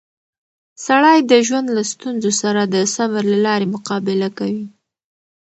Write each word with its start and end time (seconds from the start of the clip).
سړی 0.85 1.17
د 1.31 1.33
ژوند 1.47 1.67
له 1.77 1.83
ستونزو 1.91 2.31
سره 2.41 2.61
د 2.65 2.75
صبر 2.95 3.21
له 3.33 3.37
لارې 3.45 3.71
مقابله 3.75 4.29
کوي 4.37 4.65